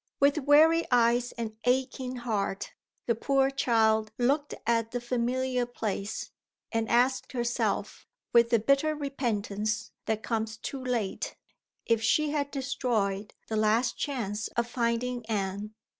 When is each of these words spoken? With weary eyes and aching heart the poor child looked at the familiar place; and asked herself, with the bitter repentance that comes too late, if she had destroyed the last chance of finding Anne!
With 0.19 0.39
weary 0.47 0.83
eyes 0.89 1.31
and 1.33 1.55
aching 1.63 2.15
heart 2.15 2.73
the 3.05 3.13
poor 3.13 3.51
child 3.51 4.11
looked 4.17 4.55
at 4.65 4.89
the 4.89 4.99
familiar 4.99 5.67
place; 5.67 6.31
and 6.71 6.89
asked 6.89 7.33
herself, 7.33 8.07
with 8.33 8.49
the 8.49 8.57
bitter 8.57 8.95
repentance 8.95 9.91
that 10.07 10.23
comes 10.23 10.57
too 10.57 10.83
late, 10.83 11.35
if 11.85 12.01
she 12.01 12.31
had 12.31 12.49
destroyed 12.49 13.35
the 13.47 13.57
last 13.57 13.95
chance 13.95 14.47
of 14.57 14.65
finding 14.67 15.23
Anne! 15.27 15.75